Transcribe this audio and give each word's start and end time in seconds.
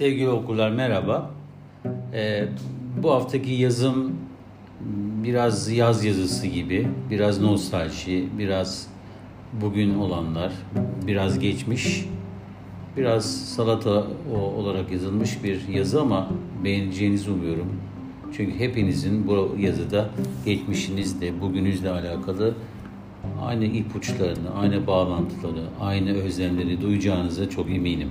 Sevgili 0.00 0.28
okurlar 0.28 0.70
merhaba. 0.70 1.30
Ee, 2.14 2.48
bu 3.02 3.10
haftaki 3.10 3.50
yazım 3.50 4.12
biraz 5.24 5.70
yaz 5.70 6.04
yazısı 6.04 6.46
gibi, 6.46 6.88
biraz 7.10 7.40
nostalji, 7.40 8.28
biraz 8.38 8.86
bugün 9.62 9.94
olanlar, 9.94 10.52
biraz 11.06 11.38
geçmiş, 11.38 12.04
biraz 12.96 13.44
salata 13.44 14.06
olarak 14.56 14.92
yazılmış 14.92 15.44
bir 15.44 15.68
yazı 15.68 16.00
ama 16.00 16.28
beğeneceğinizi 16.64 17.30
umuyorum. 17.30 17.72
Çünkü 18.36 18.58
hepinizin 18.58 19.26
bu 19.26 19.56
yazıda 19.58 20.10
geçmişinizle, 20.44 21.40
bugünüzle 21.40 21.90
alakalı 21.90 22.54
aynı 23.42 23.64
ipuçlarını, 23.64 24.54
aynı 24.54 24.86
bağlantıları, 24.86 25.62
aynı 25.80 26.12
özlemleri 26.12 26.80
duyacağınıza 26.80 27.50
çok 27.50 27.70
eminim. 27.70 28.08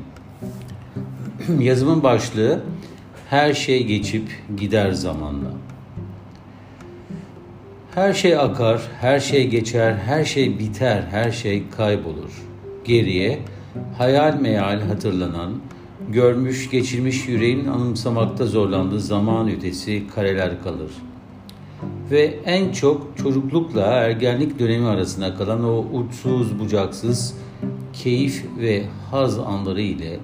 Yazımın 1.59 2.03
başlığı 2.03 2.63
her 3.29 3.53
şey 3.53 3.83
geçip 3.85 4.23
gider 4.57 4.91
zamanla. 4.91 5.51
Her 7.95 8.13
şey 8.13 8.37
akar, 8.37 8.81
her 9.01 9.19
şey 9.19 9.47
geçer, 9.47 9.93
her 10.05 10.25
şey 10.25 10.59
biter, 10.59 11.03
her 11.11 11.31
şey 11.31 11.63
kaybolur. 11.77 12.43
Geriye 12.85 13.39
hayal 13.97 14.39
meyal 14.39 14.81
hatırlanan, 14.81 15.51
görmüş 16.09 16.69
geçirmiş 16.69 17.27
yüreğin 17.27 17.67
anımsamakta 17.67 18.45
zorlandığı 18.45 18.99
zaman 18.99 19.49
ötesi 19.49 20.03
kareler 20.15 20.63
kalır. 20.63 20.91
Ve 22.11 22.39
en 22.45 22.71
çok 22.71 23.17
çocuklukla 23.17 23.81
ergenlik 23.81 24.59
dönemi 24.59 24.87
arasında 24.87 25.35
kalan 25.35 25.63
o 25.63 25.85
uçsuz 25.93 26.59
bucaksız 26.59 27.35
keyif 27.93 28.45
ve 28.59 28.83
haz 29.11 29.39
anları 29.39 29.81
ile 29.81 30.19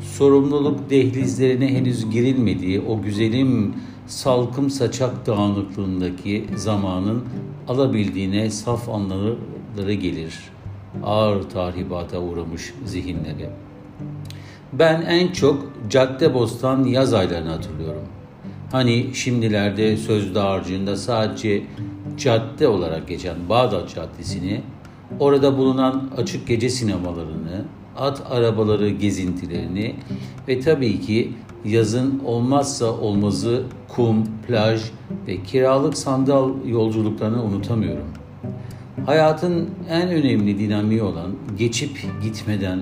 sorumluluk 0.00 0.90
dehlizlerine 0.90 1.68
henüz 1.68 2.10
girilmediği 2.10 2.80
o 2.80 3.02
güzelim 3.02 3.74
salkım 4.06 4.70
saçak 4.70 5.26
dağınıklığındaki 5.26 6.44
zamanın 6.56 7.22
alabildiğine 7.68 8.50
saf 8.50 8.88
anları 8.88 9.94
gelir. 9.94 10.38
Ağır 11.04 11.42
tahribata 11.42 12.20
uğramış 12.20 12.74
zihinleri. 12.84 13.50
Ben 14.72 15.02
en 15.02 15.32
çok 15.32 15.66
Cadde 15.90 16.34
Bostan 16.34 16.84
yaz 16.84 17.14
aylarını 17.14 17.50
hatırlıyorum. 17.50 18.02
Hani 18.72 19.14
şimdilerde 19.14 19.96
söz 19.96 20.34
dağarcığında 20.34 20.96
sadece 20.96 21.62
cadde 22.16 22.68
olarak 22.68 23.08
geçen 23.08 23.48
Bağdat 23.48 23.94
Caddesi'ni, 23.94 24.60
orada 25.20 25.58
bulunan 25.58 26.10
açık 26.16 26.46
gece 26.46 26.68
sinemalarını, 26.68 27.64
at 27.96 28.22
arabaları 28.30 28.88
gezintilerini 28.88 29.94
ve 30.48 30.60
tabii 30.60 31.00
ki 31.00 31.32
yazın 31.64 32.22
olmazsa 32.24 32.86
olmazı 32.86 33.62
kum, 33.88 34.24
plaj 34.48 34.82
ve 35.26 35.42
kiralık 35.42 35.98
sandal 35.98 36.50
yolculuklarını 36.66 37.42
unutamıyorum. 37.42 38.06
Hayatın 39.06 39.70
en 39.90 40.08
önemli 40.08 40.58
dinamiği 40.58 41.02
olan 41.02 41.30
geçip 41.58 42.06
gitmeden 42.22 42.80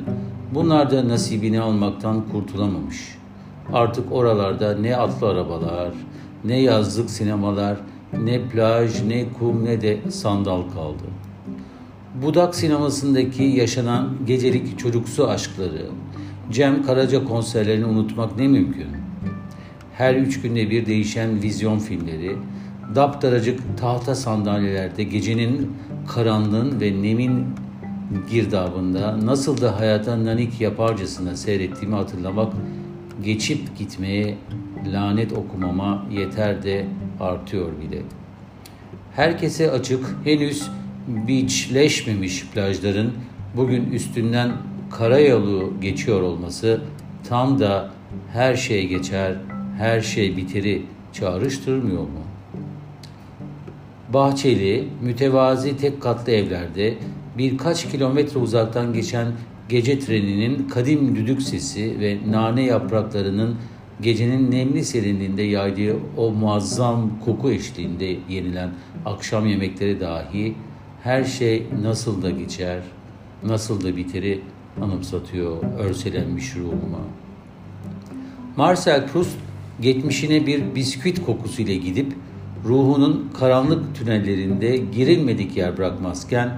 bunlar 0.54 0.90
da 0.90 1.08
nasibini 1.08 1.60
almaktan 1.60 2.22
kurtulamamış. 2.32 3.18
Artık 3.72 4.12
oralarda 4.12 4.78
ne 4.78 4.96
atlı 4.96 5.28
arabalar, 5.28 5.92
ne 6.44 6.60
yazlık 6.60 7.10
sinemalar, 7.10 7.76
ne 8.24 8.42
plaj, 8.42 9.02
ne 9.02 9.24
kum 9.38 9.64
ne 9.64 9.80
de 9.80 10.10
sandal 10.10 10.62
kaldı. 10.62 11.04
Budak 12.14 12.54
sinemasındaki 12.54 13.42
yaşanan 13.42 14.10
gecelik 14.26 14.78
çocuksu 14.78 15.28
aşkları, 15.28 15.86
Cem 16.50 16.82
Karaca 16.82 17.24
konserlerini 17.24 17.84
unutmak 17.84 18.36
ne 18.36 18.48
mümkün? 18.48 18.86
Her 19.94 20.14
üç 20.14 20.40
günde 20.40 20.70
bir 20.70 20.86
değişen 20.86 21.42
vizyon 21.42 21.78
filmleri, 21.78 22.36
daptaracık 22.94 23.60
tahta 23.78 24.14
sandalyelerde 24.14 25.02
gecenin 25.02 25.72
karanlığın 26.08 26.80
ve 26.80 27.02
nemin 27.02 27.46
girdabında 28.30 29.26
nasıl 29.26 29.60
da 29.60 29.80
hayata 29.80 30.24
nanik 30.24 30.60
yaparcasına 30.60 31.36
seyrettiğimi 31.36 31.96
hatırlamak 31.96 32.52
geçip 33.24 33.78
gitmeye 33.78 34.34
lanet 34.92 35.32
okumama 35.32 36.06
yeter 36.10 36.62
de 36.62 36.86
artıyor 37.20 37.68
bile. 37.80 38.02
Herkese 39.16 39.70
açık, 39.70 40.16
henüz 40.24 40.70
beachleşmemiş 41.28 42.46
plajların 42.54 43.12
bugün 43.56 43.92
üstünden 43.92 44.52
karayolu 44.90 45.72
geçiyor 45.80 46.22
olması 46.22 46.80
tam 47.28 47.58
da 47.58 47.90
her 48.32 48.56
şey 48.56 48.88
geçer, 48.88 49.36
her 49.78 50.00
şey 50.00 50.36
biteri 50.36 50.82
çağrıştırmıyor 51.12 52.02
mu? 52.02 52.20
Bahçeli, 54.12 54.88
mütevazi 55.02 55.76
tek 55.76 56.02
katlı 56.02 56.32
evlerde 56.32 56.94
birkaç 57.38 57.90
kilometre 57.90 58.38
uzaktan 58.38 58.92
geçen 58.92 59.26
gece 59.68 59.98
treninin 59.98 60.68
kadim 60.68 61.16
düdük 61.16 61.42
sesi 61.42 62.00
ve 62.00 62.18
nane 62.30 62.62
yapraklarının 62.62 63.56
gecenin 64.00 64.50
nemli 64.50 64.84
serinliğinde 64.84 65.42
yaydığı 65.42 65.96
o 66.16 66.30
muazzam 66.30 67.10
koku 67.24 67.50
eşliğinde 67.50 68.16
yenilen 68.28 68.70
akşam 69.06 69.46
yemekleri 69.46 70.00
dahi 70.00 70.54
her 71.02 71.24
şey 71.24 71.66
nasıl 71.82 72.22
da 72.22 72.30
geçer, 72.30 72.82
nasıl 73.44 73.84
da 73.84 73.96
biteri 73.96 74.40
anımsatıyor 74.82 75.56
örselenmiş 75.78 76.56
ruhuma. 76.56 77.00
Marcel 78.56 79.06
Proust 79.06 79.36
geçmişine 79.80 80.46
bir 80.46 80.74
bisküvit 80.74 81.24
kokusuyla 81.26 81.74
gidip 81.74 82.12
ruhunun 82.64 83.30
karanlık 83.38 83.94
tünellerinde 83.94 84.76
girilmedik 84.76 85.56
yer 85.56 85.78
bırakmazken 85.78 86.50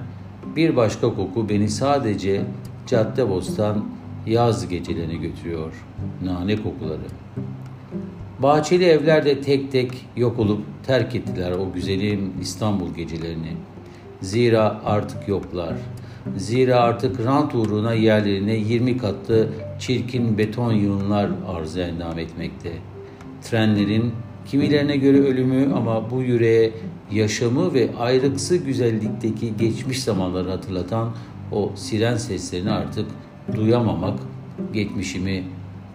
bir 0.55 0.75
başka 0.75 1.15
koku 1.15 1.49
beni 1.49 1.69
sadece 1.69 2.41
cadde 2.87 3.29
bostan 3.29 3.85
yaz 4.27 4.67
gecelerine 4.67 5.15
götürüyor. 5.15 5.73
Nane 6.23 6.55
kokuları. 6.55 7.07
Bahçeli 8.39 8.85
evlerde 8.85 9.41
tek 9.41 9.71
tek 9.71 10.05
yok 10.17 10.39
olup 10.39 10.61
terk 10.87 11.15
ettiler 11.15 11.51
o 11.51 11.73
güzelim 11.73 12.33
İstanbul 12.41 12.93
gecelerini. 12.93 13.51
Zira 14.23 14.81
artık 14.85 15.27
yoklar. 15.27 15.73
Zira 16.37 16.75
artık 16.75 17.25
rant 17.25 17.55
uğruna 17.55 17.93
yerlerine 17.93 18.55
20 18.55 18.97
katlı 18.97 19.49
çirkin 19.79 20.37
beton 20.37 20.73
yığınlar 20.73 21.29
arz 21.47 21.77
endam 21.77 22.19
etmekte. 22.19 22.71
Trenlerin 23.41 24.11
kimilerine 24.45 24.97
göre 24.97 25.17
ölümü 25.17 25.73
ama 25.73 26.11
bu 26.11 26.21
yüreğe 26.21 26.71
yaşamı 27.11 27.73
ve 27.73 27.89
ayrıksı 27.99 28.57
güzellikteki 28.57 29.57
geçmiş 29.57 30.03
zamanları 30.03 30.49
hatırlatan 30.49 31.11
o 31.51 31.71
siren 31.75 32.17
seslerini 32.17 32.71
artık 32.71 33.05
duyamamak 33.55 34.19
geçmişimi 34.73 35.43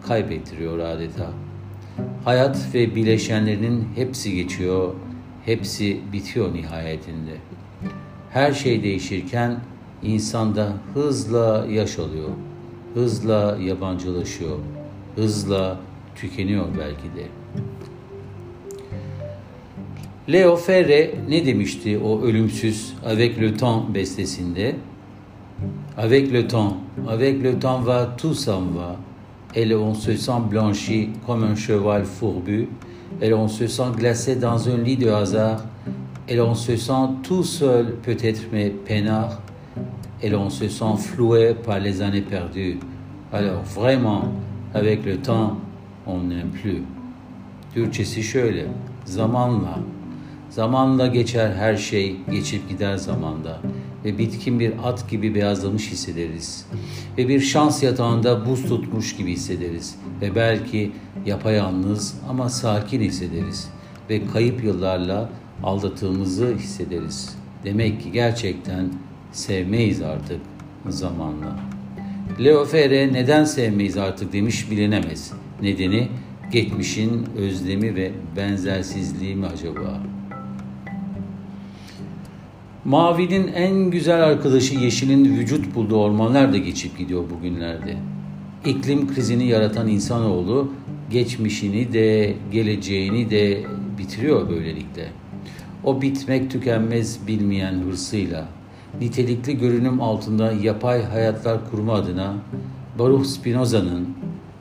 kaybettiriyor 0.07 0.79
adeta. 0.79 1.31
Hayat 2.25 2.75
ve 2.75 2.95
bileşenlerinin 2.95 3.89
hepsi 3.95 4.35
geçiyor, 4.35 4.95
hepsi 5.45 6.01
bitiyor 6.13 6.55
nihayetinde. 6.55 7.33
Her 8.33 8.53
şey 8.53 8.83
değişirken 8.83 9.57
insanda 10.03 10.73
hızla 10.95 11.67
yaş 11.71 11.99
alıyor, 11.99 12.29
hızla 12.95 13.59
yabancılaşıyor, 13.61 14.59
hızla 15.17 15.79
tükeniyor 16.15 16.65
belki 16.79 17.17
de. 17.17 17.27
Leo 20.33 20.57
Ferre 20.57 21.15
ne 21.29 21.47
demişti 21.47 21.99
o 21.99 22.23
ölümsüz 22.23 22.95
Avec 23.07 23.41
le 23.41 23.57
temps 23.57 23.95
bestesinde? 23.95 24.77
Avec 25.97 26.33
le 26.33 26.49
temps, 26.49 26.75
avec 27.09 27.43
le 27.43 27.59
temps 27.59 27.87
va, 27.87 28.17
tout 28.17 28.35
s'en 28.35 28.63
va. 28.75 28.97
Et 29.55 29.75
on 29.75 29.95
se 29.95 30.17
sent 30.17 30.51
blanchi 30.51 31.11
comme 31.27 31.45
un 31.45 31.57
cheval 31.57 32.05
fourbu. 32.05 32.69
Et 33.23 33.33
on 33.33 33.49
se 33.49 33.67
sent 33.67 33.91
glacé 33.97 34.37
dans 34.37 34.69
un 34.69 34.85
lit 34.85 34.97
de 34.97 35.11
hasard. 35.11 35.65
Et 36.29 36.37
l'on 36.37 36.55
se 36.55 36.77
sent 36.77 37.09
tout 37.23 37.43
seul, 37.43 37.95
peut-être, 38.03 38.43
mais 38.53 38.69
peinard. 38.69 39.41
Et 40.23 40.29
l'on 40.29 40.51
se 40.51 40.69
sent 40.69 40.97
floué 40.99 41.55
par 41.55 41.79
les 41.79 42.03
années 42.03 42.21
perdues. 42.21 42.79
Alors 43.33 43.63
vraiment, 43.63 44.25
avec 44.75 45.07
le 45.07 45.17
temps, 45.17 45.57
on 46.07 46.19
n'aime 46.21 46.51
plus. 46.51 46.83
Türkçesi 47.75 48.23
şöyle, 48.23 48.67
zamanla, 49.05 49.79
zamanla 50.51 51.07
geçer 51.07 51.53
her 51.53 51.77
şey, 51.77 52.17
geçip 52.31 52.69
gider 52.69 52.97
zamanda 52.97 53.59
ve 54.05 54.19
bitkin 54.19 54.61
bir 54.61 54.73
at 54.85 55.11
gibi 55.11 55.35
beyazlamış 55.35 55.91
hissederiz. 55.91 56.67
Ve 57.19 57.29
bir 57.29 57.41
şans 57.41 57.83
yatağında 57.83 58.47
buz 58.47 58.63
tutmuş 58.63 59.17
gibi 59.17 59.33
hissederiz. 59.33 59.97
Ve 60.21 60.35
belki 60.35 60.93
yapayalnız 61.27 62.15
ama 62.29 62.49
sakin 62.49 63.01
hissederiz. 63.01 63.71
Ve 64.11 64.27
kayıp 64.27 64.65
yıllarla 64.65 65.29
aldattığımızı 65.63 66.55
hissederiz. 66.59 67.37
Demek 67.65 68.03
ki 68.03 68.13
gerçekten 68.13 68.89
sevmeyiz 69.33 70.03
artık 70.03 70.41
zamanla. 70.89 71.61
Leo 72.45 72.65
Ferre 72.65 73.13
neden 73.13 73.45
sevmeyiz 73.45 73.97
artık 73.97 74.33
demiş 74.33 74.71
bilinemez. 74.71 75.33
Nedeni 75.63 76.09
geçmişin 76.53 77.27
özlemi 77.37 77.95
ve 77.95 78.13
benzersizliği 78.37 79.37
mi 79.37 79.47
acaba? 79.47 80.03
Mavinin 82.85 83.49
en 83.49 83.91
güzel 83.91 84.23
arkadaşı 84.23 84.75
yeşilin 84.75 85.25
vücut 85.25 85.75
bulduğu 85.75 85.97
ormanlar 85.97 86.53
da 86.53 86.59
geçip 86.59 86.99
gidiyor 86.99 87.25
bugünlerde. 87.31 87.97
İklim 88.67 89.15
krizini 89.15 89.47
yaratan 89.47 89.89
insanoğlu 89.89 90.73
geçmişini 91.11 91.93
de 91.93 92.35
geleceğini 92.53 93.31
de 93.31 93.65
bitiriyor 93.99 94.51
böylelikle. 94.51 95.09
O 95.85 96.03
bitmek 96.03 96.51
tükenmez 96.51 97.27
bilmeyen 97.27 97.75
hırsıyla, 97.75 98.49
nitelikli 99.01 99.59
görünüm 99.59 100.01
altında 100.01 100.53
yapay 100.53 101.05
hayatlar 101.05 101.71
kurma 101.71 101.95
adına 101.95 102.35
Baruch 102.99 103.27
Spinoza'nın 103.27 104.09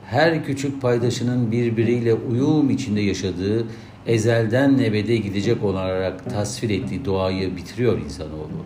her 0.06 0.44
küçük 0.44 0.82
paydaşının 0.82 1.52
birbiriyle 1.52 2.14
uyum 2.14 2.70
içinde 2.70 3.00
yaşadığı 3.00 3.66
ezelden 4.06 4.78
nebede 4.78 5.16
gidecek 5.16 5.64
olarak 5.64 6.30
tasvir 6.30 6.70
ettiği 6.70 7.04
doğayı 7.04 7.56
bitiriyor 7.56 7.98
insanoğlu. 7.98 8.64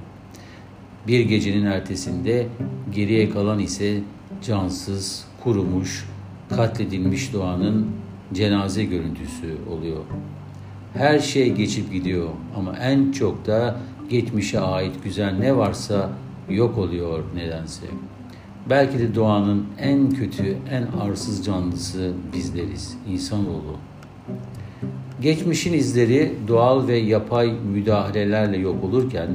Bir 1.06 1.20
gecenin 1.20 1.66
ertesinde 1.66 2.46
geriye 2.94 3.30
kalan 3.30 3.58
ise 3.58 4.00
cansız, 4.42 5.24
kurumuş, 5.44 6.08
katledilmiş 6.48 7.32
doğanın 7.32 7.86
cenaze 8.34 8.84
görüntüsü 8.84 9.56
oluyor. 9.70 10.04
Her 10.94 11.18
şey 11.18 11.52
geçip 11.52 11.92
gidiyor 11.92 12.28
ama 12.56 12.76
en 12.76 13.12
çok 13.12 13.46
da 13.46 13.76
geçmişe 14.10 14.60
ait 14.60 14.92
güzel 15.04 15.32
ne 15.38 15.56
varsa 15.56 16.10
yok 16.50 16.78
oluyor 16.78 17.24
nedense. 17.34 17.86
Belki 18.70 18.98
de 18.98 19.14
doğanın 19.14 19.66
en 19.78 20.10
kötü, 20.10 20.56
en 20.70 20.98
arsız 21.00 21.44
canlısı 21.46 22.12
bizleriz, 22.32 22.96
insanoğlu. 23.08 23.76
Geçmişin 25.22 25.72
izleri 25.72 26.32
doğal 26.48 26.88
ve 26.88 26.96
yapay 26.96 27.52
müdahalelerle 27.52 28.56
yok 28.56 28.84
olurken 28.84 29.28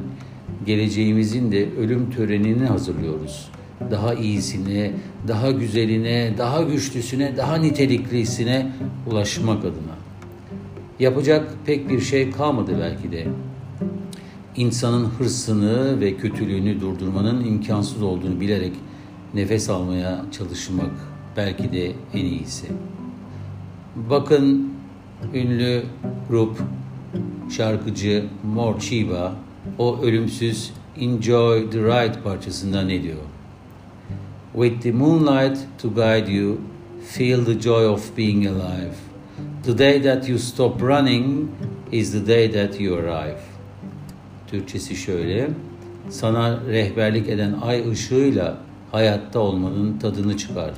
geleceğimizin 0.65 1.51
de 1.51 1.69
ölüm 1.80 2.12
törenini 2.12 2.65
hazırlıyoruz. 2.65 3.50
Daha 3.92 4.13
iyisine, 4.13 4.92
daha 5.27 5.51
güzeline, 5.51 6.33
daha 6.38 6.62
güçlüsüne, 6.62 7.38
daha 7.38 7.56
niteliklisine 7.56 8.71
ulaşmak 9.07 9.59
adına. 9.59 10.06
Yapacak 11.00 11.50
pek 11.66 11.90
bir 11.90 12.02
şey 12.02 12.32
kalmadı 12.32 12.78
belki 12.82 13.12
de. 13.12 13.28
İnsanın 14.56 15.06
hırsını 15.06 16.00
ve 16.00 16.18
kötülüğünü 16.18 16.82
durdurmanın 16.82 17.46
imkansız 17.46 18.02
olduğunu 18.02 18.42
bilerek 18.42 18.74
nefes 19.34 19.70
almaya 19.70 20.26
çalışmak 20.32 20.92
belki 21.38 21.72
de 21.72 21.92
en 22.14 22.26
iyisi. 22.26 22.68
Bakın 24.10 24.74
ünlü 25.34 25.84
grup 26.30 26.58
şarkıcı 27.50 28.26
Morchiba 28.56 29.36
o 29.78 30.02
ölümsüz 30.02 30.74
Enjoy 31.00 31.70
the 31.70 31.80
Ride 31.80 32.22
parçasında 32.24 32.82
ne 32.82 33.04
diyor? 33.04 33.18
With 34.54 34.82
the 34.82 34.92
moonlight 34.92 35.58
to 35.82 35.90
guide 35.90 36.32
you, 36.32 36.58
feel 37.08 37.46
the 37.46 37.60
joy 37.60 37.88
of 37.88 38.18
being 38.18 38.48
alive. 38.48 39.06
The 39.68 39.78
day 39.78 40.00
that 40.00 40.30
you 40.30 40.40
stop 40.40 40.81
running 40.81 41.52
is 41.92 42.14
the 42.14 42.28
day 42.28 42.52
that 42.52 42.80
you 42.80 42.96
arrive. 42.96 43.40
Türkçesi 44.48 44.96
şöyle. 44.96 45.50
Sana 46.10 46.60
rehberlik 46.68 47.30
eden 47.30 47.56
ay 47.62 47.92
ışığıyla 47.92 48.58
hayatta 48.92 49.40
olmanın 49.40 50.00
tadını 50.00 50.38
çıkar. 50.38 50.72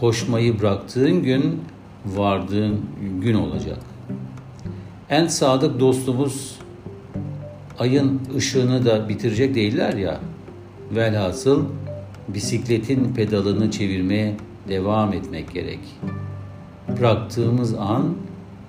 Koşmayı 0.00 0.60
bıraktığın 0.60 1.22
gün 1.22 1.60
vardığın 2.06 2.80
gün 3.20 3.34
olacak. 3.34 3.78
En 5.10 5.26
sadık 5.26 5.80
dostumuz 5.80 6.58
ayın 7.78 8.20
ışığını 8.36 8.84
da 8.84 9.08
bitirecek 9.08 9.54
değiller 9.54 9.94
ya. 9.94 10.20
Velhasıl 10.96 11.64
bisikletin 12.28 13.14
pedalını 13.14 13.70
çevirmeye 13.70 14.36
devam 14.68 15.12
etmek 15.12 15.54
gerek. 15.54 15.80
Bıraktığımız 16.96 17.74
an 17.74 18.14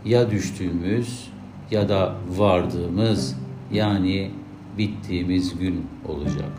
ya 0.05 0.31
düştüğümüz 0.31 1.29
ya 1.71 1.89
da 1.89 2.15
vardığımız 2.37 3.35
yani 3.71 4.31
bittiğimiz 4.77 5.59
gün 5.59 5.85
olacak. 6.07 6.51